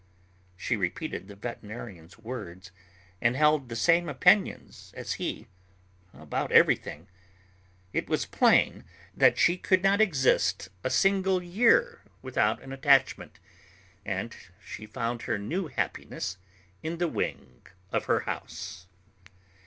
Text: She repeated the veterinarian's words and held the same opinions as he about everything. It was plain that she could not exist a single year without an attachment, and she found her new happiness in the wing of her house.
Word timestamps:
She 0.57 0.75
repeated 0.75 1.27
the 1.27 1.35
veterinarian's 1.35 2.17
words 2.17 2.71
and 3.21 3.35
held 3.35 3.69
the 3.69 3.75
same 3.75 4.09
opinions 4.09 4.91
as 4.97 5.13
he 5.21 5.45
about 6.11 6.51
everything. 6.51 7.07
It 7.93 8.09
was 8.09 8.25
plain 8.25 8.83
that 9.15 9.37
she 9.37 9.57
could 9.57 9.83
not 9.83 10.01
exist 10.01 10.69
a 10.83 10.89
single 10.89 11.43
year 11.43 12.01
without 12.23 12.63
an 12.63 12.73
attachment, 12.73 13.37
and 14.03 14.35
she 14.65 14.87
found 14.87 15.21
her 15.21 15.37
new 15.37 15.67
happiness 15.67 16.37
in 16.81 16.97
the 16.97 17.07
wing 17.07 17.61
of 17.91 18.05
her 18.05 18.21
house. 18.21 18.87